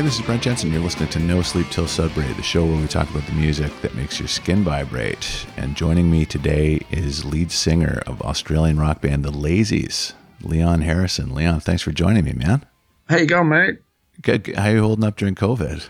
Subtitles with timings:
[0.00, 0.72] Hey, this is Brent Jensen.
[0.72, 3.70] You're listening to No Sleep Till Sudbury, the show where we talk about the music
[3.82, 5.44] that makes your skin vibrate.
[5.58, 11.34] And joining me today is lead singer of Australian rock band The Lazies, Leon Harrison.
[11.34, 12.64] Leon, thanks for joining me, man.
[13.10, 13.80] How you going, mate?
[14.22, 14.54] Good.
[14.56, 15.86] How you holding up during COVID?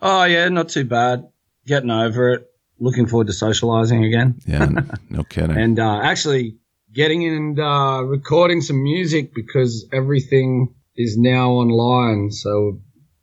[0.00, 1.28] Oh yeah, not too bad.
[1.64, 2.50] Getting over it.
[2.80, 4.40] Looking forward to socializing again.
[4.44, 4.70] Yeah,
[5.08, 5.56] no kidding.
[5.56, 6.56] and uh, actually
[6.92, 12.32] getting in and uh, recording some music because everything is now online.
[12.32, 12.80] So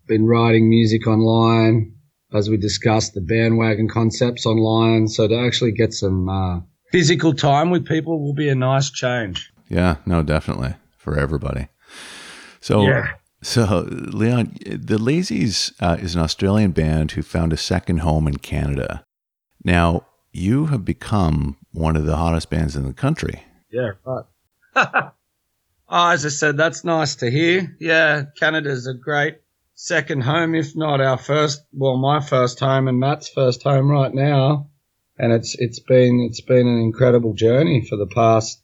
[0.10, 1.94] been writing music online,
[2.34, 5.08] as we discussed, the bandwagon concepts online.
[5.08, 6.60] So to actually get some uh,
[6.92, 9.54] physical time with people will be a nice change.
[9.70, 11.70] Yeah, no, definitely for everybody.
[12.60, 13.14] So, yeah.
[13.42, 18.38] so Leon, the Lazies uh, is an Australian band who found a second home in
[18.38, 19.06] Canada.
[19.64, 23.44] Now, you have become one of the hottest bands in the country.
[23.72, 24.26] Yeah, right.
[24.76, 25.12] oh,
[26.12, 27.76] as I said, that's nice to hear.
[27.80, 29.38] Yeah, Canada's a great
[29.80, 31.64] second home, if not our first.
[31.72, 34.70] Well, my first home and Matt's first home right now,
[35.18, 38.62] and it's it's been it's been an incredible journey for the past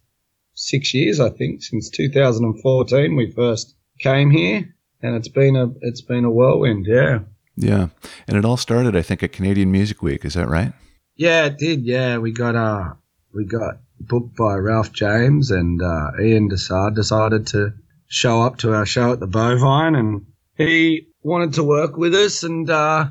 [0.53, 6.01] six years, I think, since 2014 we first came here, and it's been a it's
[6.01, 7.19] been a whirlwind, yeah.
[7.57, 7.87] Yeah,
[8.27, 10.25] and it all started, I think, at Canadian Music Week.
[10.25, 10.73] Is that right?
[11.15, 11.85] Yeah, it did.
[11.85, 12.95] Yeah, we got uh
[13.33, 17.71] we got booked by Ralph James and uh, Ian Dessard decided to
[18.07, 20.25] show up to our show at the Bovine and
[20.57, 23.07] he wanted to work with us, and uh,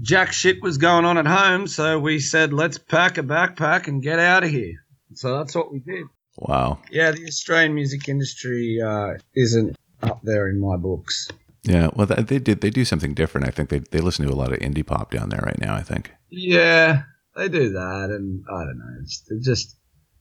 [0.00, 1.66] jack shit was going on at home.
[1.66, 4.74] So we said, let's pack a backpack and get out of here.
[5.14, 6.06] So that's what we did.
[6.38, 6.80] Wow.
[6.90, 11.28] Yeah, the Australian music industry uh, isn't up there in my books.
[11.62, 12.60] Yeah, well, they did.
[12.60, 13.46] They do something different.
[13.46, 15.74] I think they they listen to a lot of indie pop down there right now.
[15.74, 16.12] I think.
[16.28, 17.04] Yeah,
[17.34, 18.96] they do that, and I don't know.
[19.00, 19.74] It's just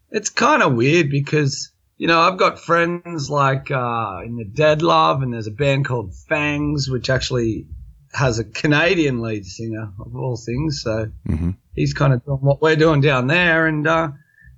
[0.10, 1.73] it's kind of weird because
[2.04, 5.86] you know, I've got friends like uh, in the Dead Love, and there's a band
[5.86, 7.66] called Fangs, which actually
[8.12, 10.82] has a Canadian lead singer of all things.
[10.84, 11.52] So mm-hmm.
[11.74, 14.10] he's kind of doing what we're doing down there, and uh,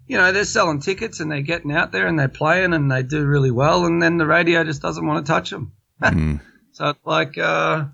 [0.07, 3.03] you know, they're selling tickets and they're getting out there and they're playing and they
[3.03, 5.71] do really well, and then the radio just doesn't want to touch them.
[6.01, 6.41] mm.
[6.71, 7.85] So it's like uh,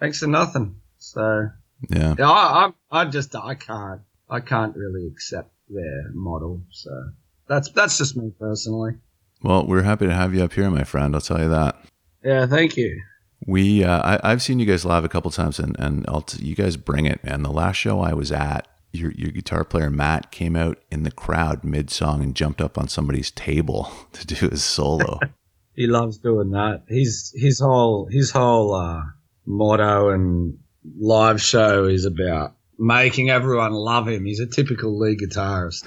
[0.00, 0.82] thanks for nothing.
[0.98, 1.48] So
[1.88, 6.60] yeah, I, I, I just I can't I can't really accept their model.
[6.70, 6.90] So
[7.52, 8.94] that's that's just me personally.
[9.42, 11.14] Well, we're happy to have you up here, my friend.
[11.14, 11.76] I'll tell you that.
[12.24, 13.02] Yeah, thank you.
[13.44, 16.44] We, uh, I, have seen you guys live a couple times, and and I'll t-
[16.44, 17.42] you guys bring it, man.
[17.42, 21.10] The last show I was at, your your guitar player Matt came out in the
[21.10, 25.18] crowd mid song and jumped up on somebody's table to do his solo.
[25.76, 26.84] he loves doing that.
[26.88, 29.02] His his whole his whole uh,
[29.44, 30.58] motto and
[30.98, 34.24] live show is about making everyone love him.
[34.24, 35.86] He's a typical lead guitarist.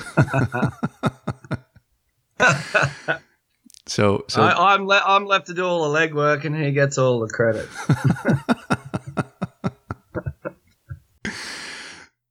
[3.86, 6.98] so, so I, am le- I'm left to do all the legwork, and he gets
[6.98, 7.68] all the credit.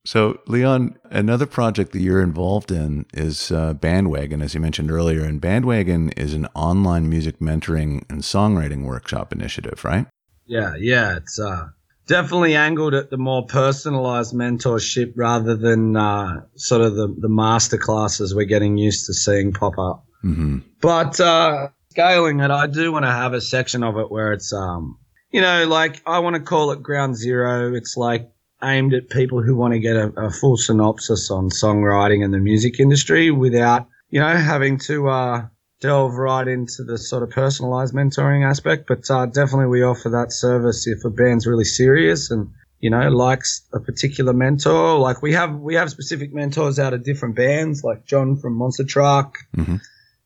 [0.07, 5.25] so, Leon, another project that you're involved in is uh, Bandwagon, as you mentioned earlier.
[5.25, 10.07] And Bandwagon is an online music mentoring and songwriting workshop initiative, right?
[10.47, 11.17] Yeah, yeah.
[11.17, 11.69] It's uh,
[12.07, 17.79] definitely angled at the more personalized mentorship rather than uh, sort of the, the master
[17.79, 20.05] classes we're getting used to seeing pop up.
[20.23, 20.59] Mm-hmm.
[20.81, 24.53] But uh, scaling it, I do want to have a section of it where it's,
[24.53, 24.99] um,
[25.31, 27.75] you know, like I want to call it ground zero.
[27.75, 28.31] It's like
[28.63, 32.39] aimed at people who want to get a, a full synopsis on songwriting and the
[32.39, 35.47] music industry without, you know, having to, uh,
[35.85, 40.33] delve right into the sort of personalized mentoring aspect, but uh, definitely we offer that
[40.33, 42.51] service if a band's really serious and
[42.81, 44.99] you know likes a particular mentor.
[44.99, 48.85] Like we have we have specific mentors out of different bands, like John from Monster
[48.85, 49.77] Truck, mm-hmm.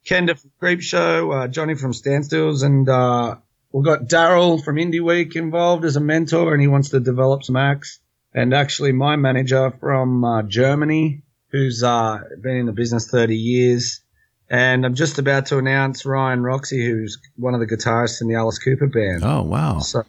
[0.06, 3.34] Kenda from Creepshow, uh, Johnny from Standstills, and uh,
[3.72, 7.42] we've got Daryl from Indie Week involved as a mentor, and he wants to develop
[7.42, 7.98] some acts.
[8.32, 14.02] And actually, my manager from uh, Germany, who's uh, been in the business 30 years,
[14.50, 18.34] and I'm just about to announce Ryan Roxie, who's one of the guitarists in the
[18.34, 19.22] Alice Cooper band.
[19.22, 19.80] Oh, wow.
[19.80, 20.04] So,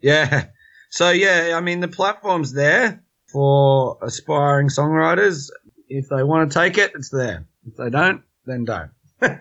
[0.00, 0.46] yeah.
[0.90, 5.50] So, yeah, I mean, the platform's there for aspiring songwriters.
[5.88, 7.46] If they want to take it, it's there.
[7.66, 8.90] If they don't, then don't.
[9.22, 9.38] you know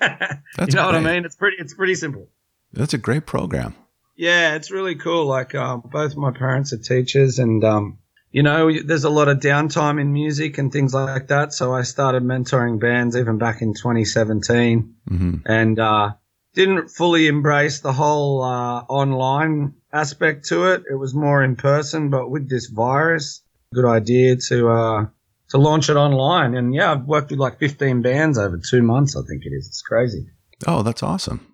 [0.57, 0.75] great.
[0.75, 1.25] what I mean?
[1.25, 2.27] It's pretty, it's pretty simple.
[2.73, 3.75] That's a great program.
[4.15, 5.25] Yeah, it's really cool.
[5.25, 7.99] Like, um, both my parents are teachers and, um,
[8.31, 11.53] you know, there's a lot of downtime in music and things like that.
[11.53, 15.35] So I started mentoring bands even back in 2017 mm-hmm.
[15.45, 16.11] and uh,
[16.53, 20.83] didn't fully embrace the whole uh, online aspect to it.
[20.89, 23.41] It was more in person, but with this virus,
[23.73, 25.05] good idea to uh,
[25.49, 26.55] to launch it online.
[26.55, 29.15] And yeah, I've worked with like 15 bands over two months.
[29.15, 29.67] I think it is.
[29.67, 30.27] It's crazy.
[30.65, 31.45] Oh, that's awesome.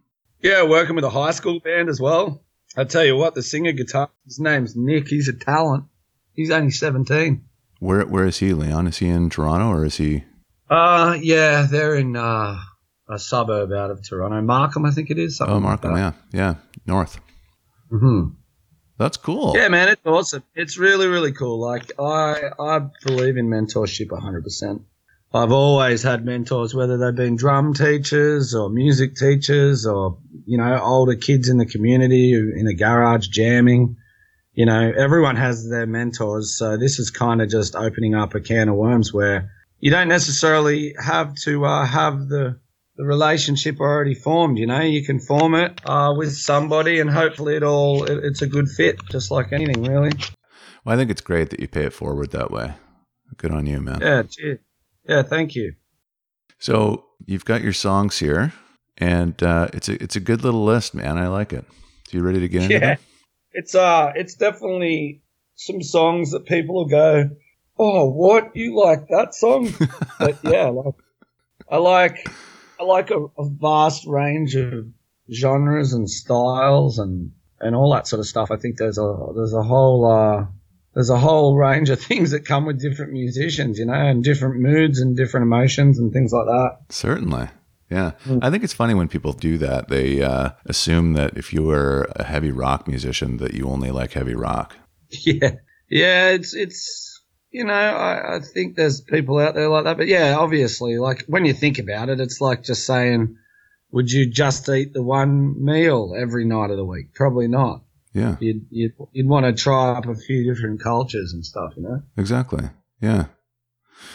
[0.41, 2.43] Yeah, working with a high school band as well.
[2.75, 5.07] I tell you what, the singer guitar, his name's Nick.
[5.07, 5.85] He's a talent.
[6.35, 7.43] He's only 17.
[7.79, 8.87] Where Where is he, Leon?
[8.87, 10.23] Is he in Toronto or is he?
[10.69, 12.57] Uh, yeah, they're in uh,
[13.09, 15.39] a suburb out of Toronto, Markham, I think it is.
[15.41, 17.19] Oh, Markham, like yeah, yeah, north.
[17.89, 18.29] Hmm.
[18.97, 19.53] That's cool.
[19.55, 20.43] Yeah, man, it's awesome.
[20.55, 21.59] It's really, really cool.
[21.59, 24.43] Like I, I believe in mentorship 100.
[24.43, 24.83] percent
[25.33, 30.79] I've always had mentors, whether they've been drum teachers or music teachers or, you know,
[30.79, 33.97] older kids in the community in a garage jamming.
[34.53, 36.55] You know, everyone has their mentors.
[36.55, 40.07] So this is kind of just opening up a can of worms where you don't
[40.07, 42.59] necessarily have to uh, have the,
[42.95, 44.59] the relationship already formed.
[44.59, 48.41] You know, you can form it uh, with somebody and hopefully it all, it, it's
[48.41, 50.11] a good fit, just like anything, really.
[50.85, 52.73] Well, I think it's great that you pay it forward that way.
[53.37, 53.99] Good on you, man.
[54.01, 54.59] Yeah, cheers.
[55.07, 55.73] Yeah, thank you.
[56.59, 58.53] So you've got your songs here,
[58.97, 61.17] and uh, it's a it's a good little list, man.
[61.17, 61.65] I like it.
[62.07, 62.95] So you ready to get into yeah.
[63.53, 65.21] It's uh, it's definitely
[65.55, 67.29] some songs that people will go,
[67.77, 69.73] "Oh, what you like that song?"
[70.19, 70.95] but yeah, like,
[71.69, 72.27] I like
[72.79, 74.87] I like a, a, vast range of
[75.31, 78.49] genres and styles and and all that sort of stuff.
[78.51, 80.45] I think there's a there's a whole uh,
[80.93, 84.59] there's a whole range of things that come with different musicians, you know, and different
[84.61, 86.77] moods and different emotions and things like that.
[86.89, 87.49] Certainly.
[87.93, 88.11] Yeah.
[88.25, 88.39] Mm.
[88.41, 89.87] I think it's funny when people do that.
[89.87, 94.13] They uh, assume that if you were a heavy rock musician that you only like
[94.13, 94.75] heavy rock.
[95.25, 95.57] Yeah.
[95.91, 99.97] Yeah, it's it's you know, I, I think there's people out there like that.
[99.97, 103.37] But yeah, obviously, like when you think about it, it's like just saying,
[103.91, 107.13] would you just eat the one meal every night of the week?
[107.13, 107.83] Probably not.
[108.11, 108.37] Yeah.
[108.39, 112.01] You'd, you'd, you'd want to try up a few different cultures and stuff, you know?
[112.17, 112.69] Exactly.
[113.01, 113.25] Yeah.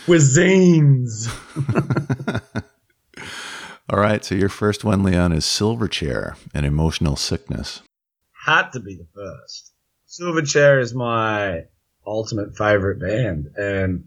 [0.06, 1.28] Cuisines.
[3.90, 4.24] All right.
[4.24, 7.82] So your first one, Leon, is Silverchair and Emotion Sickness.
[8.44, 9.72] Had to be the first.
[10.08, 11.64] Silverchair is my
[12.06, 13.48] ultimate favorite band.
[13.56, 14.04] And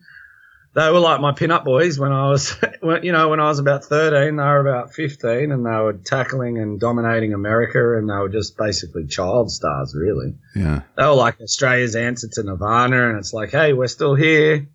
[0.74, 2.56] they were like my pin-up boys when I was,
[3.02, 6.60] you know, when I was about 13, they were about 15 and they were tackling
[6.60, 10.36] and dominating America and they were just basically child stars, really.
[10.56, 10.82] Yeah.
[10.96, 14.68] They were like Australia's answer to Nirvana and it's like, hey, we're still here.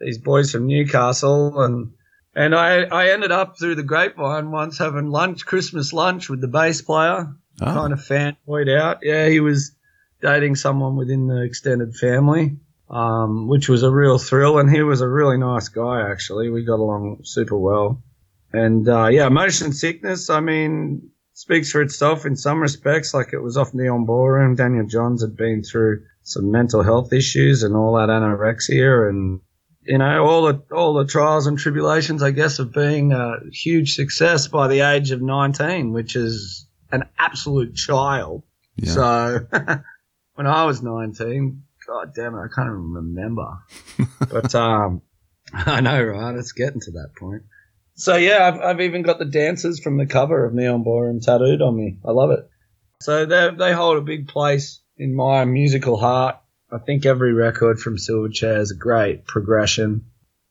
[0.00, 1.92] These boys from Newcastle and,
[2.34, 6.48] and I, I ended up through the grapevine once having lunch, Christmas lunch with the
[6.48, 7.34] bass player.
[7.60, 7.64] Oh.
[7.64, 8.98] Kind of fanboyed out.
[9.02, 9.76] Yeah, he was
[10.20, 12.56] dating someone within the extended family
[12.90, 14.58] um, which was a real thrill.
[14.58, 16.50] And he was a really nice guy, actually.
[16.50, 18.02] We got along super well.
[18.52, 23.12] And uh, yeah, motion sickness, I mean, speaks for itself in some respects.
[23.12, 24.54] Like it was off Neon Ballroom.
[24.54, 29.40] Daniel Johns had been through some mental health issues and all that anorexia and
[29.86, 33.94] you know all the all the trials and tribulations, I guess, of being a huge
[33.94, 38.42] success by the age of 19, which is an absolute child.
[38.76, 38.92] Yeah.
[38.92, 39.46] So
[40.34, 43.58] when I was 19, God damn it, I can't even remember.
[44.30, 45.02] but um,
[45.52, 46.34] I know, right?
[46.34, 47.42] It's getting to that point.
[47.96, 51.62] So yeah, I've, I've even got the dancers from the cover of Neon Ballroom tattooed
[51.62, 51.98] on me.
[52.04, 52.48] I love it.
[53.00, 56.36] So they they hold a big place in my musical heart.
[56.74, 60.06] I think every record from Silverchair is a great progression.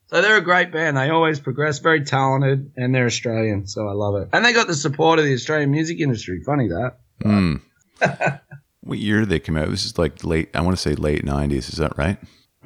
[0.08, 0.96] So they're a great band.
[0.96, 4.30] They always progress, very talented, and they're Australian, so I love it.
[4.32, 6.42] And they got the support of the Australian music industry.
[6.46, 6.98] Funny that.
[7.24, 7.62] Mm.
[8.84, 9.70] What year did they come out?
[9.70, 10.50] This is like late.
[10.54, 11.70] I want to say late '90s.
[11.70, 12.18] Is that right?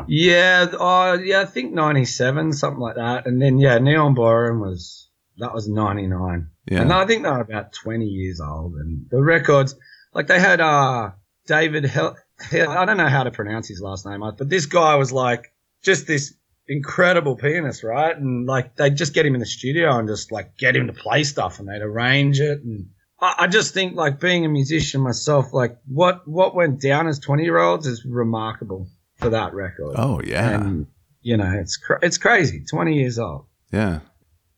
[0.08, 3.28] Yeah, uh, yeah, I think '97, something like that.
[3.28, 6.50] And then yeah, Neon Ballroom was that was '99.
[6.66, 8.74] Yeah, and I think they were about 20 years old.
[8.74, 9.76] And the records,
[10.14, 11.12] like they had uh
[11.46, 12.18] David Hell.
[12.51, 15.51] I don't know how to pronounce his last name, but this guy was like
[15.84, 16.34] just this
[16.67, 18.15] incredible pianist, right?
[18.15, 20.94] And like they'd just get him in the studio and just like get him to
[20.94, 22.89] play stuff, and they'd arrange it and
[23.20, 27.44] I just think like being a musician myself, like what what went down as twenty
[27.44, 29.96] year olds is remarkable for that record.
[29.98, 30.86] Oh yeah, and
[31.22, 32.63] you know it's cra- it's crazy.
[32.70, 33.46] Twenty years old.
[33.72, 34.01] Yeah.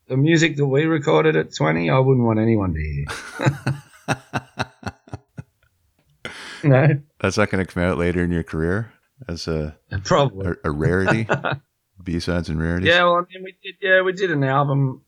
[0.08, 3.06] The music that we recorded at twenty, I wouldn't want anyone to hear.
[6.64, 8.92] no, that's not going to come out later in your career
[9.28, 11.28] as a probably a, a rarity.
[12.02, 12.88] B sides and rarities.
[12.88, 13.76] Yeah, well, I mean, we did.
[13.82, 15.02] Yeah, we did an album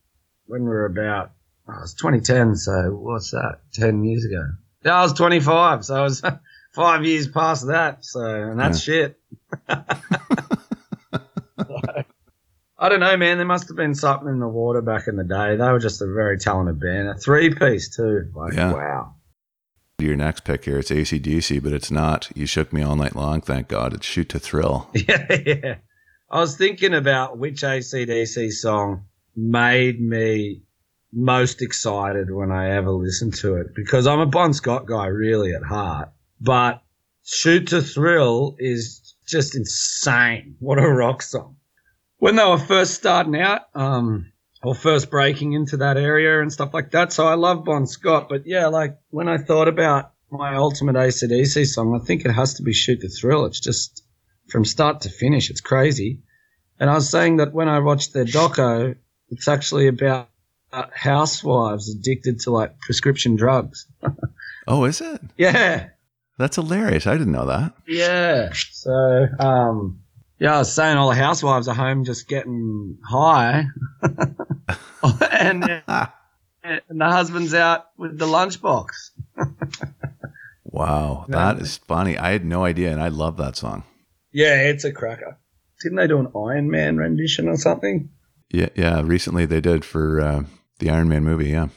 [0.44, 1.32] when we were about
[1.68, 3.60] oh, it's 2010, so what's that?
[3.74, 4.44] 10 years ago.
[4.84, 6.22] Yeah, I was 25, so I was
[6.72, 8.04] five years past that.
[8.04, 8.94] So, and that's yeah.
[8.94, 9.20] shit.
[12.78, 13.36] I don't know, man.
[13.36, 15.56] There must have been something in the water back in the day.
[15.56, 17.08] They were just a very talented band.
[17.08, 18.32] A three piece, too.
[18.34, 18.72] Like, yeah.
[18.72, 19.14] wow.
[20.02, 22.30] Your next pick here, it's ACDC, but it's not.
[22.34, 23.94] You shook me all night long, thank God.
[23.94, 24.90] It's Shoot to Thrill.
[24.94, 25.74] Yeah, yeah.
[26.30, 29.04] I was thinking about which ACDC song
[29.36, 30.62] made me
[31.12, 35.52] most excited when I ever listened to it because I'm a Bon Scott guy really
[35.54, 36.10] at heart.
[36.40, 36.82] But
[37.24, 40.56] Shoot to Thrill is just insane.
[40.58, 41.56] What a rock song.
[42.18, 44.31] When they were first starting out, um,
[44.62, 47.12] or first breaking into that area and stuff like that.
[47.12, 51.66] So I love Bon Scott, but yeah, like when I thought about my ultimate ACDC
[51.66, 53.44] song, I think it has to be Shoot the Thrill.
[53.46, 54.04] It's just
[54.48, 56.22] from start to finish, it's crazy.
[56.78, 58.96] And I was saying that when I watched their doco,
[59.28, 60.28] it's actually about
[60.92, 63.86] housewives addicted to like prescription drugs.
[64.66, 65.20] oh, is it?
[65.36, 65.88] Yeah.
[66.38, 67.06] That's hilarious.
[67.06, 67.74] I didn't know that.
[67.86, 68.52] Yeah.
[68.52, 70.01] So, um,
[70.42, 73.66] yeah, I was saying all the housewives are home just getting high,
[74.02, 75.64] and,
[76.64, 78.88] and the husband's out with the lunchbox.
[80.64, 82.18] wow, that is funny.
[82.18, 83.84] I had no idea, and I love that song.
[84.32, 85.38] Yeah, it's a cracker.
[85.80, 88.10] Didn't they do an Iron Man rendition or something?
[88.50, 89.00] Yeah, yeah.
[89.04, 90.42] Recently they did for uh,
[90.80, 91.50] the Iron Man movie.
[91.50, 91.68] Yeah,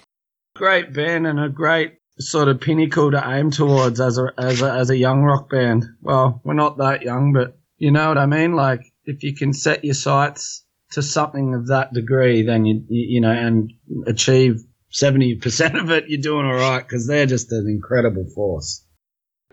[0.55, 4.71] great band and a great sort of pinnacle to aim towards as a as a
[4.71, 5.85] as a young rock band.
[6.01, 8.55] Well, we're not that young, but you know what I mean?
[8.55, 13.05] Like, if you can set your sights to something of that degree, then you, you,
[13.09, 13.71] you know, and
[14.07, 18.83] achieve 70% of it, you're doing all right because they're just an incredible force.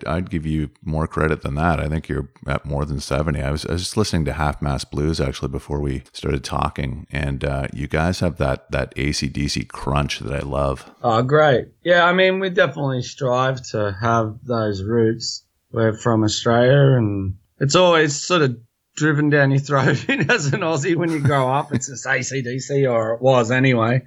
[0.06, 1.78] I'd give you more credit than that.
[1.78, 3.38] I think you're at more than 70.
[3.42, 7.06] I was, I was just listening to Half Mast Blues actually before we started talking,
[7.12, 10.90] and uh, you guys have that, that ACDC crunch that I love.
[11.02, 11.68] Oh, great.
[11.84, 15.44] Yeah, I mean, we definitely strive to have those roots.
[15.70, 18.56] We're from Australia and it's always sort of
[18.96, 21.72] driven down your throat as an Aussie when you grow up.
[21.72, 24.02] It's just ACDC, or it was anyway.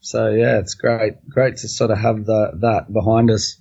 [0.00, 3.60] So yeah, it's great, great to sort of have the, that behind us.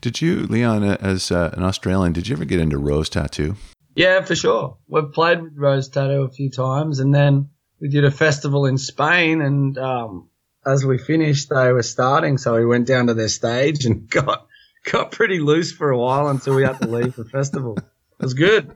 [0.00, 3.56] Did you, Leon, as uh, an Australian, did you ever get into rose tattoo?
[3.96, 4.78] Yeah, for sure.
[4.86, 7.50] We've played with rose tattoo a few times, and then
[7.80, 10.28] we did a festival in Spain, and um,
[10.64, 14.46] as we finished, they were starting, so we went down to their stage and got
[14.84, 17.76] got pretty loose for a while until we had to leave the festival.
[18.20, 18.74] Was good.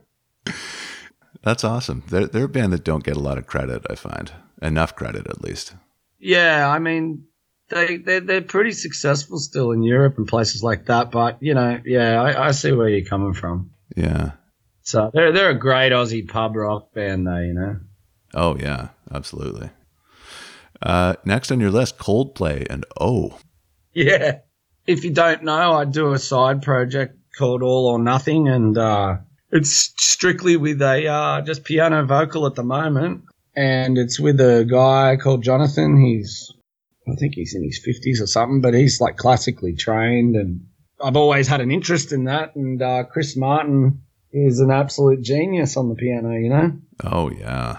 [1.43, 2.03] That's awesome.
[2.07, 4.31] They're, they're a band that don't get a lot of credit, I find.
[4.61, 5.73] Enough credit, at least.
[6.19, 7.25] Yeah, I mean,
[7.69, 11.09] they, they're, they're pretty successful still in Europe and places like that.
[11.09, 13.71] But, you know, yeah, I, I see where you're coming from.
[13.95, 14.33] Yeah.
[14.83, 17.79] So they're, they're a great Aussie pub rock band, though, you know?
[18.35, 19.71] Oh, yeah, absolutely.
[20.81, 23.39] Uh, next on your list, Coldplay and Oh.
[23.93, 24.39] Yeah.
[24.87, 29.17] If you don't know, I do a side project called All or Nothing, and uh,
[29.51, 33.23] it's strictly with a uh, just piano vocal at the moment,
[33.55, 36.01] and it's with a guy called Jonathan.
[36.01, 36.53] He's
[37.07, 40.61] I think he's in his fifties or something, but he's like classically trained, and
[41.03, 42.55] I've always had an interest in that.
[42.55, 46.71] And uh, Chris Martin is an absolute genius on the piano, you know.
[47.03, 47.77] Oh yeah.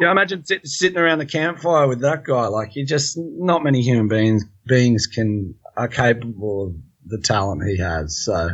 [0.00, 2.46] Yeah, imagine sit, sitting around the campfire with that guy.
[2.46, 6.74] Like, you just not many human beings beings can are capable of
[7.04, 8.22] the talent he has.
[8.24, 8.50] So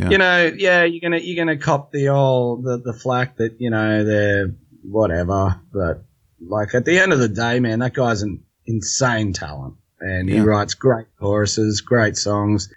[0.00, 0.10] yeah.
[0.10, 3.70] you know, yeah, you're gonna you're gonna cop the old the the flack that you
[3.70, 6.04] know they're whatever, but
[6.40, 10.36] like at the end of the day, man, that guy's an insane talent, and yeah.
[10.36, 12.72] he writes great choruses, great songs.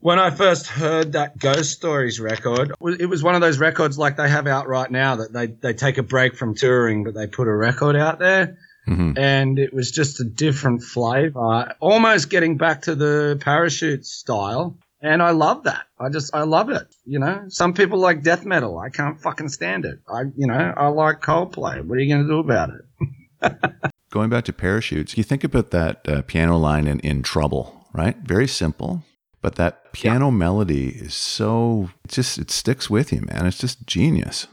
[0.00, 4.18] When I first heard that Ghost Stories record, it was one of those records like
[4.18, 7.26] they have out right now that they, they take a break from touring, but they
[7.26, 8.58] put a record out there.
[8.86, 9.16] Mm-hmm.
[9.16, 14.76] And it was just a different flavor, almost getting back to the parachute style.
[15.04, 15.84] And I love that.
[16.00, 16.86] I just, I love it.
[17.04, 18.78] You know, some people like death metal.
[18.78, 19.98] I can't fucking stand it.
[20.08, 21.84] I, you know, I like Coldplay.
[21.84, 23.82] What are you going to do about it?
[24.10, 28.16] Going back to parachutes, you think about that uh, piano line in, in Trouble, right?
[28.16, 29.02] Very simple,
[29.42, 30.36] but that piano yeah.
[30.36, 33.44] melody is so, it just, it sticks with you, man.
[33.44, 34.46] It's just genius.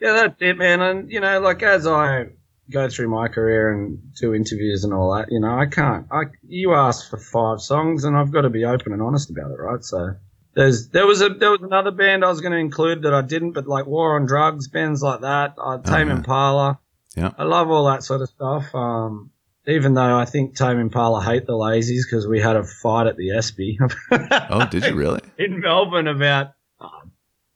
[0.00, 0.80] Yeah, that's it, man.
[0.80, 2.28] And, you know, like as I
[2.70, 6.06] go through my career and do interviews and all that, you know, I can't.
[6.10, 9.50] I you ask for five songs, and I've got to be open and honest about
[9.50, 9.82] it, right?
[9.82, 10.14] So
[10.54, 13.22] there's there was a there was another band I was going to include that I
[13.22, 16.18] didn't, but like War on Drugs, bands like that, uh, Tame uh-huh.
[16.18, 16.78] Impala.
[17.16, 18.74] Yeah, I love all that sort of stuff.
[18.74, 19.30] Um,
[19.68, 23.16] even though I think Tame Impala hate the Lazies because we had a fight at
[23.16, 23.78] the Espy.
[24.10, 25.20] oh, did you really?
[25.38, 27.02] In Melbourne about oh,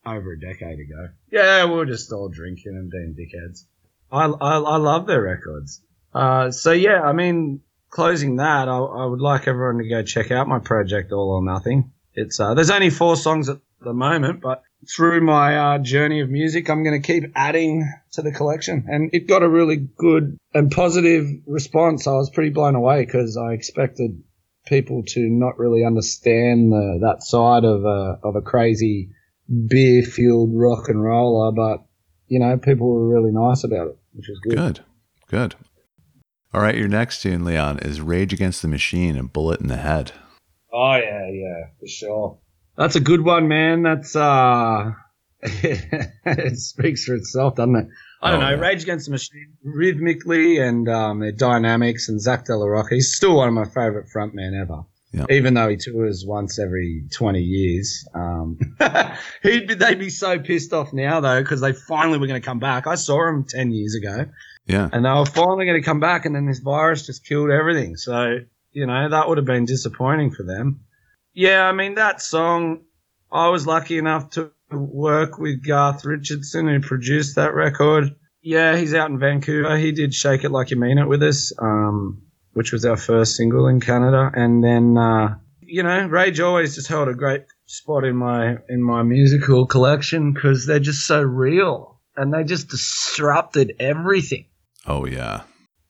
[0.05, 1.09] over a decade ago.
[1.31, 3.65] Yeah, we were just all drinking and being dickheads.
[4.13, 5.81] I, I, I love their records.
[6.15, 10.31] Uh, so yeah, I mean, closing that, I, I, would like everyone to go check
[10.31, 11.93] out my project, All or Nothing.
[12.15, 14.63] It's uh, there's only four songs at the moment, but
[14.95, 19.11] through my uh, journey of music, I'm going to keep adding to the collection, and
[19.15, 22.07] it got a really good and positive response.
[22.07, 24.23] I was pretty blown away because I expected
[24.67, 29.09] people to not really understand the, that side of a of a crazy
[29.49, 31.87] beer fueled rock and roller, but
[32.27, 34.57] you know, people were really nice about it which is good.
[34.57, 34.81] Good,
[35.29, 35.55] good.
[36.55, 39.79] All right, your next tune, Leon, is "Rage Against the Machine" and "Bullet in the
[39.79, 40.13] Head."
[40.73, 42.39] Oh yeah, yeah, for sure.
[42.77, 43.83] That's a good one, man.
[43.83, 44.93] That's uh,
[45.43, 47.87] it speaks for itself, doesn't it?
[48.21, 48.57] I don't oh, know.
[48.57, 48.61] Yeah.
[48.61, 52.95] Rage Against the Machine, rhythmically and um, their dynamics, and Zack de la Rocha.
[52.95, 54.85] He's still one of my favorite frontmen ever.
[55.13, 55.31] Yep.
[55.31, 58.09] Even though he tours once every 20 years.
[58.15, 58.59] Um,
[59.43, 62.45] he'd be, they'd be so pissed off now, though, because they finally were going to
[62.45, 62.87] come back.
[62.87, 64.27] I saw him 10 years ago.
[64.67, 64.89] Yeah.
[64.91, 67.97] And they were finally going to come back, and then this virus just killed everything.
[67.97, 68.39] So,
[68.71, 70.81] you know, that would have been disappointing for them.
[71.35, 72.83] Yeah, I mean, that song,
[73.31, 78.15] I was lucky enough to work with Garth Richardson, who produced that record.
[78.41, 79.77] Yeah, he's out in Vancouver.
[79.77, 81.53] He did Shake It Like You Mean It with us.
[81.59, 84.31] Um, which was our first single in Canada.
[84.35, 88.83] And then, uh, you know, Rage always just held a great spot in my in
[88.83, 94.47] my musical collection because they're just so real and they just disrupted everything.
[94.87, 95.43] Oh yeah,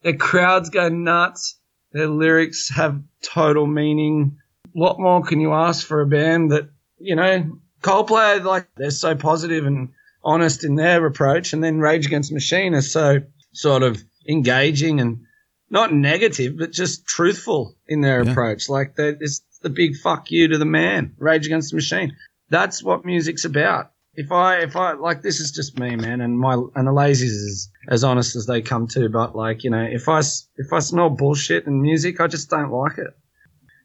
[0.03, 1.59] their crowds go nuts.
[1.93, 4.39] Their lyrics have total meaning.
[4.73, 7.59] What more can you ask for a band that you know?
[7.83, 9.89] Coldplay, like they're so positive and
[10.23, 15.01] honest in their approach, and then Rage Against the Machine is so sort of engaging
[15.01, 15.25] and
[15.73, 18.31] not negative, but just truthful in their yeah.
[18.31, 18.69] approach.
[18.69, 22.15] Like it's the big fuck you to the man, Rage Against the Machine.
[22.51, 23.91] That's what music's about.
[24.15, 27.23] If I, if I, like, this is just me, man, and my, and the lazies
[27.23, 30.81] is as honest as they come to, but like, you know, if I, if I
[30.81, 33.17] smell bullshit in music, I just don't like it.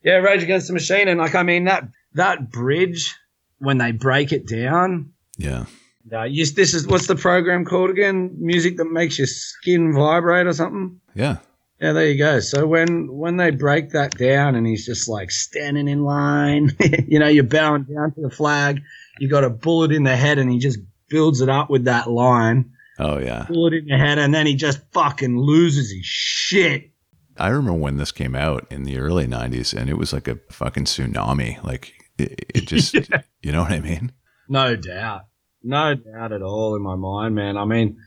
[0.03, 3.15] Yeah, Rage Against the Machine, and like, I mean, that, that bridge,
[3.59, 5.13] when they break it down.
[5.37, 5.65] Yeah.
[6.11, 8.35] Uh, yes, this is, what's the program called again?
[8.37, 10.99] Music that makes your skin vibrate or something?
[11.15, 11.37] Yeah.
[11.79, 12.39] Yeah, there you go.
[12.39, 16.75] So when when they break that down and he's just like standing in line,
[17.07, 18.81] you know, you're bowing down to the flag,
[19.19, 22.09] you got a bullet in the head, and he just builds it up with that
[22.09, 22.71] line.
[22.97, 26.91] Oh yeah, bullet in the head, and then he just fucking loses his shit.
[27.37, 30.39] I remember when this came out in the early '90s, and it was like a
[30.49, 31.63] fucking tsunami.
[31.63, 33.21] Like it, it just, yeah.
[33.43, 34.13] you know what I mean?
[34.49, 35.27] No doubt,
[35.61, 37.55] no doubt at all in my mind, man.
[37.55, 37.97] I mean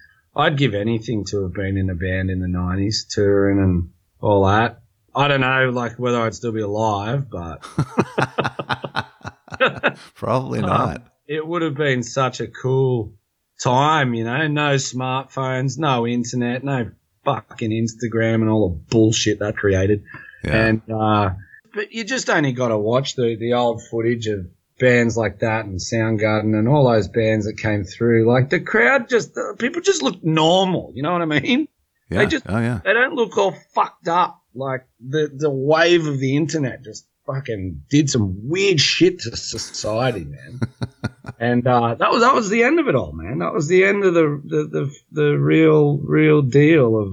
[0.40, 4.46] I'd give anything to have been in a band in the '90s, touring and all
[4.46, 4.82] that.
[5.14, 7.62] I don't know, like whether I'd still be alive, but
[10.14, 10.96] probably not.
[10.96, 13.14] Um, it would have been such a cool
[13.60, 14.46] time, you know.
[14.46, 16.90] No smartphones, no internet, no
[17.24, 20.04] fucking Instagram and all the bullshit that created.
[20.44, 20.56] Yeah.
[20.56, 21.30] And uh,
[21.74, 24.46] but you just only got to watch the the old footage of
[24.80, 29.08] bands like that and Soundgarden and all those bands that came through, like the crowd
[29.08, 30.90] just, people just look normal.
[30.94, 31.68] You know what I mean?
[32.08, 32.18] Yeah.
[32.18, 32.80] They just, oh, yeah.
[32.84, 34.42] they don't look all fucked up.
[34.52, 40.24] Like the, the wave of the internet just fucking did some weird shit to society,
[40.24, 40.60] man.
[41.38, 43.38] and, uh, that was, that was the end of it all, man.
[43.38, 47.12] That was the end of the, the, the, the real, real deal of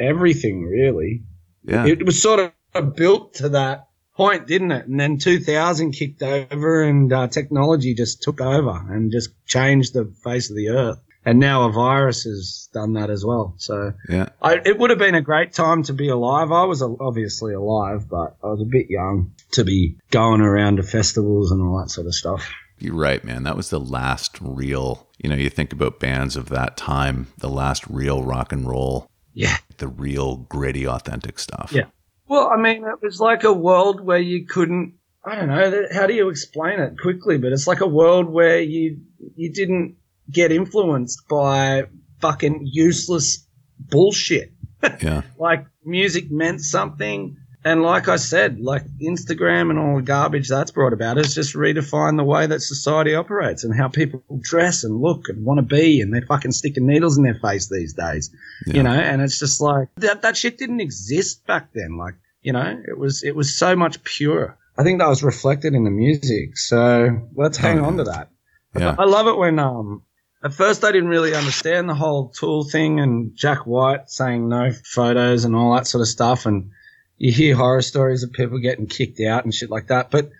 [0.00, 1.24] everything, really.
[1.64, 1.84] Yeah.
[1.84, 3.87] It was sort of built to that
[4.18, 4.86] point, didn't it?
[4.86, 10.12] And then 2000 kicked over and uh, technology just took over and just changed the
[10.24, 11.00] face of the earth.
[11.24, 13.54] And now a virus has done that as well.
[13.58, 16.50] So yeah, I, it would have been a great time to be alive.
[16.50, 20.82] I was obviously alive, but I was a bit young to be going around to
[20.82, 22.50] festivals and all that sort of stuff.
[22.78, 23.42] You're right, man.
[23.42, 27.50] That was the last real, you know, you think about bands of that time, the
[27.50, 29.10] last real rock and roll.
[29.34, 29.58] Yeah.
[29.76, 31.72] The real gritty, authentic stuff.
[31.72, 31.86] Yeah.
[32.28, 34.94] Well, I mean, it was like a world where you couldn't.
[35.24, 35.86] I don't know.
[35.92, 37.38] How do you explain it quickly?
[37.38, 39.00] But it's like a world where you
[39.34, 39.96] you didn't
[40.30, 41.84] get influenced by
[42.20, 43.46] fucking useless
[43.78, 44.52] bullshit.
[45.00, 45.22] Yeah.
[45.38, 47.37] like music meant something.
[47.64, 51.54] And like I said, like Instagram and all the garbage that's brought about has just
[51.54, 55.62] redefined the way that society operates and how people dress and look and want to
[55.76, 58.30] be, and they're fucking sticking needles in their face these days,
[58.66, 58.76] yeah.
[58.76, 58.92] you know.
[58.92, 61.98] And it's just like that that shit didn't exist back then.
[61.98, 64.56] Like you know, it was it was so much pure.
[64.76, 66.56] I think that was reflected in the music.
[66.56, 68.30] So let's hang on to that.
[68.78, 68.94] Yeah.
[68.96, 70.02] I love it when um
[70.44, 74.70] at first I didn't really understand the whole tool thing and Jack White saying no
[74.84, 76.70] photos and all that sort of stuff and
[77.18, 80.10] you hear horror stories of people getting kicked out and shit like that.
[80.10, 80.30] But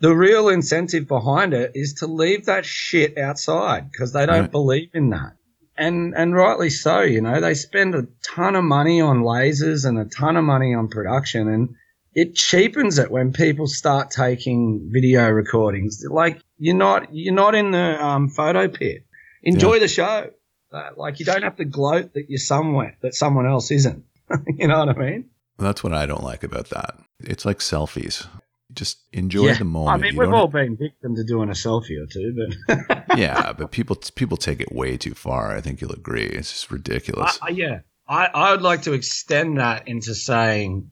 [0.00, 4.50] the real incentive behind it is to leave that shit outside because they don't right.
[4.50, 5.34] believe in that.
[5.76, 9.98] And, and rightly so, you know, they spend a ton of money on lasers and
[9.98, 11.74] a ton of money on production and
[12.14, 16.04] it cheapens it when people start taking video recordings.
[16.08, 19.04] Like you're not, you're not in the um, photo pit.
[19.42, 19.80] Enjoy yeah.
[19.80, 20.30] the show.
[20.72, 24.04] Uh, like you don't have to gloat that you're somewhere that someone else isn't.
[24.56, 25.30] you know what I mean?
[25.58, 26.96] That's what I don't like about that.
[27.20, 28.26] It's like selfies.
[28.72, 29.58] Just enjoy yeah.
[29.58, 29.98] the moment.
[29.98, 33.52] I mean, you we've all been victim to doing a selfie or two, but yeah,
[33.52, 35.56] but people people take it way too far.
[35.56, 36.24] I think you'll agree.
[36.24, 37.38] It's just ridiculous.
[37.40, 40.90] I, yeah, I, I would like to extend that into saying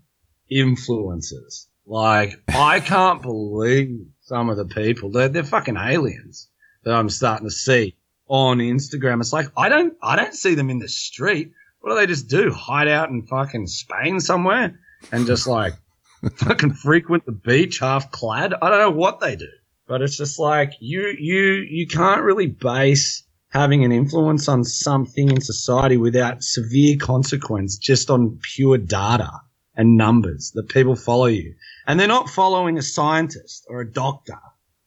[0.50, 1.68] influences.
[1.86, 5.10] Like, I can't believe some of the people.
[5.10, 6.48] They're, they're fucking aliens
[6.84, 7.96] that I'm starting to see
[8.28, 9.20] on Instagram.
[9.20, 11.52] It's like, I don't, I don't see them in the street.
[11.86, 12.50] What do they just do?
[12.50, 14.76] Hide out in fucking Spain somewhere
[15.12, 15.74] and just like
[16.34, 18.52] fucking frequent the beach half clad?
[18.60, 19.46] I don't know what they do,
[19.86, 25.30] but it's just like you, you, you can't really base having an influence on something
[25.30, 29.30] in society without severe consequence just on pure data
[29.76, 31.54] and numbers that people follow you.
[31.86, 34.40] And they're not following a scientist or a doctor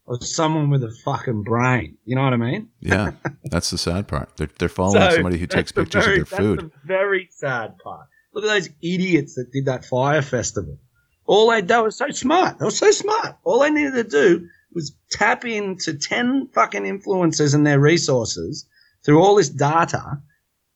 [0.09, 1.95] or someone with a fucking brain.
[2.03, 2.69] You know what I mean?
[2.79, 3.11] yeah,
[3.45, 4.35] that's the sad part.
[4.37, 6.59] They're, they're following so somebody who takes pictures very, of their food.
[6.61, 8.07] That's the very sad part.
[8.33, 10.79] Look at those idiots that did that fire festival.
[11.25, 12.57] All they, they were so smart.
[12.57, 13.37] They were so smart.
[13.43, 18.65] All they needed to do was tap into 10 fucking influencers and their resources
[19.05, 20.21] through all this data,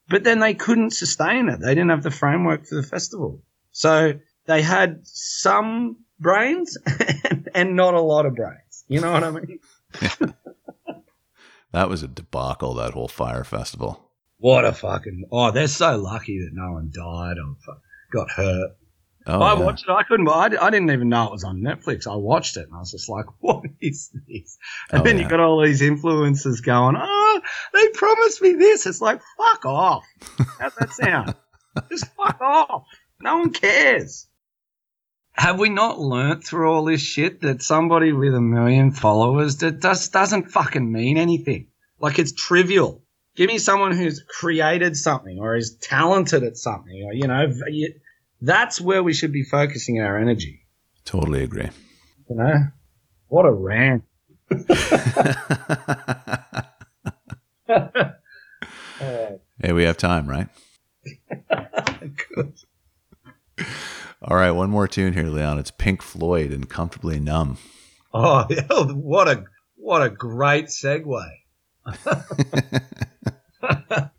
[0.10, 1.60] but then they couldn't sustain it.
[1.60, 3.42] They didn't have the framework for the festival.
[3.72, 4.14] So
[4.46, 6.78] they had some brains
[7.56, 8.60] and not a lot of brains.
[8.88, 9.60] You know what I mean?
[11.72, 14.12] that was a debacle, that whole fire festival.
[14.38, 15.26] What a fucking.
[15.32, 17.56] Oh, they're so lucky that no one died or
[18.12, 18.72] got hurt.
[19.26, 19.60] Oh, I yeah.
[19.60, 19.92] watched it.
[19.92, 20.28] I couldn't.
[20.28, 22.08] I, I didn't even know it was on Netflix.
[22.08, 24.58] I watched it and I was just like, "What is this?"
[24.92, 25.24] And oh, then yeah.
[25.24, 27.42] you got all these influencers going, "Oh,
[27.74, 30.04] they promised me this." It's like, "Fuck off!"
[30.60, 31.36] How's that sound?
[31.90, 32.84] just fuck off.
[33.22, 34.28] No one cares.
[35.34, 39.82] Have we not learnt through all this shit that somebody with a million followers that
[39.82, 41.68] just doesn't fucking mean anything?
[42.00, 43.04] Like it's trivial.
[43.36, 47.52] Give me someone who's created something or is talented at something or, you know,
[48.42, 50.68] that's where we should be focusing our energy.
[51.04, 51.70] Totally agree.
[52.30, 52.68] You know,
[53.28, 54.04] what a rant.
[59.00, 60.48] hey, we have time, right?
[61.50, 62.54] Good.
[64.26, 65.60] All right, one more tune here, Leon.
[65.60, 67.58] It's Pink Floyd and "Comfortably Numb."
[68.14, 68.46] Oh,
[68.94, 69.44] what a
[69.76, 71.30] what a great segue.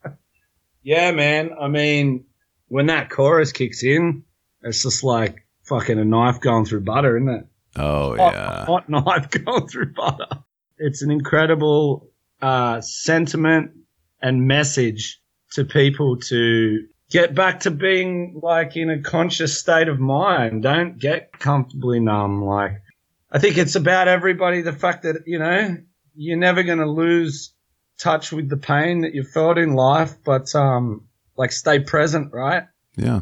[0.82, 1.52] yeah, man.
[1.58, 2.26] I mean,
[2.68, 4.24] when that chorus kicks in,
[4.60, 7.46] it's just like fucking a knife going through butter, isn't it?
[7.76, 10.28] Oh hot, yeah, hot knife going through butter.
[10.76, 12.10] It's an incredible
[12.42, 13.70] uh, sentiment
[14.20, 15.18] and message
[15.52, 20.64] to people to get back to being like in a conscious state of mind.
[20.64, 22.44] Don't get comfortably numb.
[22.44, 22.82] Like,
[23.30, 24.62] I think it's about everybody.
[24.62, 25.76] The fact that, you know,
[26.16, 27.54] you're never going to lose
[28.00, 32.64] touch with the pain that you felt in life, but, um, like stay present, right?
[32.96, 33.20] Yeah.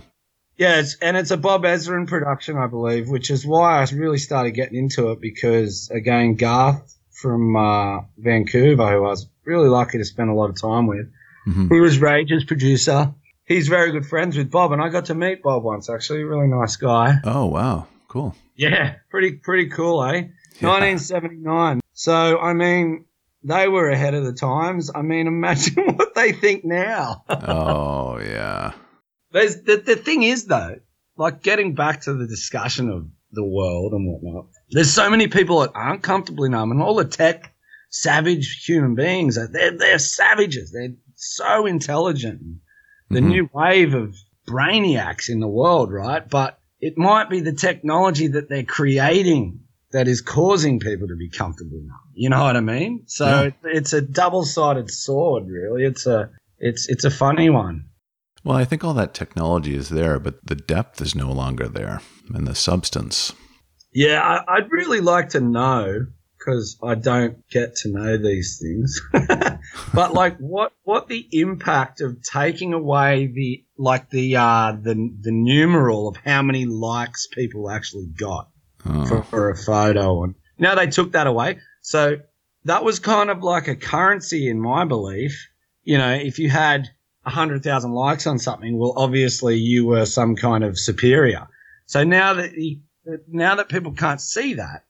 [0.57, 4.19] Yeah, it's, and it's a Bob Ezrin production, I believe, which is why I really
[4.19, 9.99] started getting into it because, again, Garth from uh, Vancouver, who I was really lucky
[9.99, 11.13] to spend a lot of time with,
[11.47, 11.75] mm-hmm.
[11.75, 13.15] he was Rage's producer
[13.53, 15.88] he's very good friends with Bob, and I got to meet Bob once.
[15.91, 17.15] Actually, really nice guy.
[17.25, 18.35] Oh wow, cool.
[18.57, 20.29] Yeah, pretty pretty cool, eh?
[20.61, 20.69] Yeah.
[20.69, 21.81] 1979.
[21.93, 23.05] So I mean,
[23.45, 24.91] they were ahead of the times.
[24.95, 27.25] I mean, imagine what they think now.
[27.29, 28.73] oh yeah.
[29.31, 30.77] There's the the thing is though,
[31.17, 34.47] like getting back to the discussion of the world and whatnot.
[34.71, 37.55] There's so many people that aren't comfortably numb, and all the tech
[37.91, 39.38] savage human beings.
[39.53, 40.73] They're they're savages.
[40.73, 42.41] They're so intelligent
[43.12, 43.29] the mm-hmm.
[43.29, 44.16] new wave of
[44.48, 46.29] brainiacs in the world, right?
[46.29, 49.61] But it might be the technology that they're creating
[49.92, 52.01] that is causing people to be comfortable now.
[52.14, 53.05] You know what I mean?
[53.07, 53.51] So yeah.
[53.64, 55.85] it's a double-sided sword, really.
[55.85, 57.87] It's a it's it's a funny one.
[58.44, 62.01] Well, I think all that technology is there, but the depth is no longer there,
[62.35, 63.33] and the substance.
[63.92, 66.07] Yeah, I, I'd really like to know
[66.45, 69.01] because I don't get to know these things.
[69.95, 75.33] but like, what what the impact of taking away the like the uh the the
[75.33, 78.49] numeral of how many likes people actually got
[78.87, 79.07] oh.
[79.07, 81.59] for, for a photo, and now they took that away.
[81.83, 82.19] So
[82.65, 85.49] that was kind of like a currency in my belief.
[85.85, 86.89] You know, if you had
[87.25, 91.49] a hundred thousand likes on something, well, obviously you were some kind of superior.
[91.87, 92.81] So now that you,
[93.29, 94.85] now that people can't see that,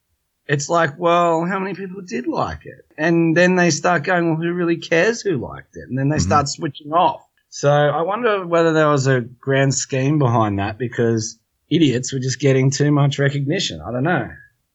[0.47, 2.85] it's like, well, how many people did like it?
[2.99, 5.89] And then they start going, well, who really cares who liked it?
[5.89, 6.27] And then they mm-hmm.
[6.27, 7.23] start switching off.
[7.49, 11.39] So I wonder whether there was a grand scheme behind that because
[11.71, 13.81] idiots were just getting too much recognition.
[13.81, 14.31] I don't know.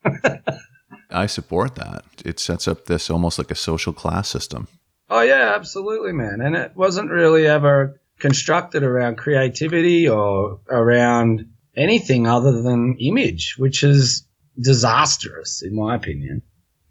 [1.10, 2.03] I support that.
[2.23, 4.67] It sets up this almost like a social class system.
[5.10, 6.41] Oh, yeah, absolutely, man.
[6.41, 13.84] And it wasn't really ever constructed around creativity or around anything other than image, which
[13.84, 14.27] is
[14.60, 16.41] disastrous, in my opinion.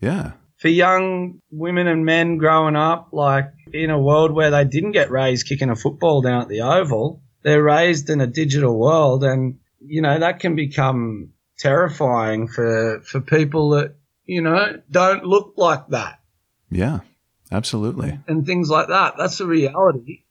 [0.00, 0.32] Yeah.
[0.58, 5.10] For young women and men growing up, like in a world where they didn't get
[5.10, 9.58] raised kicking a football down at the Oval, they're raised in a digital world, and
[9.80, 13.94] you know that can become terrifying for for people that
[14.26, 16.20] you know, don't look like that.
[16.70, 17.00] Yeah,
[17.50, 18.18] absolutely.
[18.26, 19.14] And things like that.
[19.16, 20.24] That's the reality.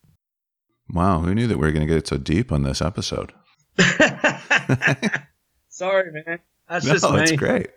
[0.90, 3.34] Wow, who knew that we were going to get so deep on this episode?
[5.70, 6.40] Sorry, man.
[6.70, 7.18] That's no, just me.
[7.18, 7.68] That's great.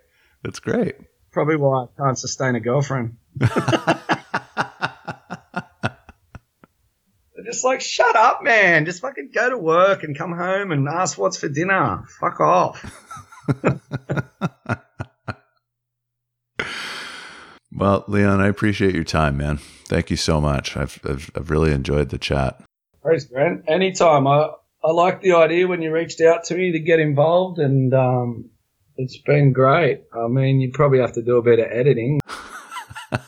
[0.42, 0.96] That's great.
[1.31, 3.16] Probably why I can't sustain a girlfriend.
[3.37, 3.48] They're
[7.44, 8.87] just like, shut up, man.
[8.87, 12.05] Just fucking go to work and come home and ask what's for dinner.
[12.20, 12.85] Fuck off.
[17.72, 19.59] well, Leon, I appreciate your time, man.
[19.85, 20.77] Thank you so much.
[20.77, 22.62] I've I've, I've really enjoyed the chat.
[23.05, 23.64] Thanks, Grant.
[23.68, 24.27] Anytime.
[24.27, 24.51] I
[24.83, 28.51] I like the idea when you reached out to me to get involved, and um,
[28.98, 30.02] it's been great.
[30.12, 32.20] I mean, you probably have to do a bit of editing.
[33.12, 33.22] and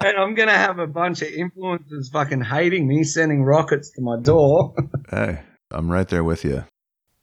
[0.00, 4.74] I'm gonna have a bunch of influencers fucking hating me, sending rockets to my door.
[5.10, 6.64] hey, I'm right there with you.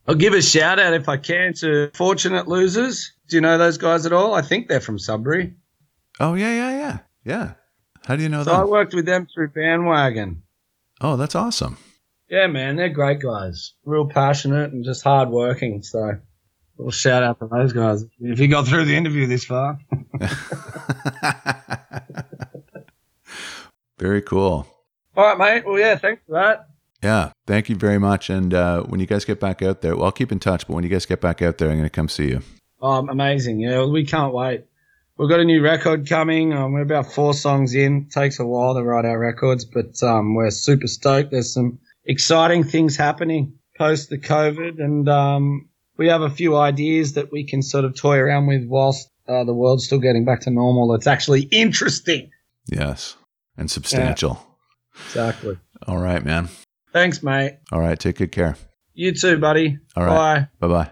[0.08, 3.12] I'll give a shout out if I can to Fortunate Losers.
[3.28, 4.34] Do you know those guys at all?
[4.34, 5.54] I think they're from Sudbury.
[6.20, 7.54] Oh yeah, yeah, yeah, yeah.
[8.06, 8.62] How do you know so that?
[8.62, 10.44] I worked with them through Bandwagon.
[11.02, 11.78] Oh, that's awesome.
[12.30, 13.74] Yeah, man, they're great guys.
[13.84, 15.82] Real passionate and just hard working.
[15.84, 16.20] So,
[16.80, 18.06] little shout out to those guys.
[18.20, 19.78] If you got through the interview this far.
[24.00, 24.66] Very cool.
[25.16, 25.66] All right, mate.
[25.66, 26.70] Well, yeah, thanks for that.
[27.04, 28.30] Yeah, thank you very much.
[28.30, 30.68] And uh, when you guys get back out there, well, I'll keep in touch.
[30.68, 32.42] But when you guys get back out there, I'm going to come see you.
[32.82, 33.60] Oh, amazing!
[33.60, 34.66] Yeah, we can't wait.
[35.18, 36.54] We've got a new record coming.
[36.54, 38.08] Um, we're about four songs in.
[38.08, 41.32] It takes a while to write our records, but um, we're super stoked.
[41.32, 45.69] There's some exciting things happening post the COVID, and um,
[46.00, 49.44] we have a few ideas that we can sort of toy around with whilst uh,
[49.44, 50.96] the world's still getting back to normal.
[50.96, 52.32] It's actually interesting.
[52.68, 53.18] Yes,
[53.58, 54.40] and substantial.
[54.96, 55.58] Yeah, exactly.
[55.86, 56.50] All right, man.
[56.94, 57.58] Thanks, mate.
[57.72, 58.56] All right, take good care.
[58.94, 59.78] You too, buddy.
[59.96, 60.50] All right.
[60.60, 60.68] Bye.
[60.68, 60.92] Bye bye.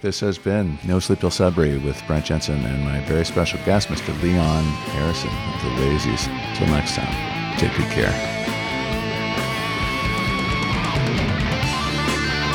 [0.00, 3.88] This has been No Sleep Till Sudbury with Brent Jensen and my very special guest,
[3.88, 4.08] Mr.
[4.22, 6.56] Leon Harrison of the Lazies.
[6.56, 8.53] Till next time, take good care.